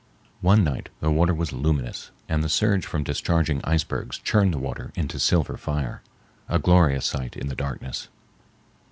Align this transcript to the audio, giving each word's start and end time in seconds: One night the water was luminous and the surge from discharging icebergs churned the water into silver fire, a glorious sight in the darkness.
One 0.39 0.63
night 0.63 0.89
the 0.99 1.11
water 1.11 1.31
was 1.35 1.53
luminous 1.53 2.09
and 2.27 2.43
the 2.43 2.49
surge 2.49 2.87
from 2.87 3.03
discharging 3.03 3.61
icebergs 3.63 4.17
churned 4.17 4.51
the 4.51 4.57
water 4.57 4.91
into 4.95 5.19
silver 5.19 5.57
fire, 5.57 6.01
a 6.49 6.57
glorious 6.57 7.05
sight 7.05 7.37
in 7.37 7.49
the 7.49 7.55
darkness. 7.55 8.07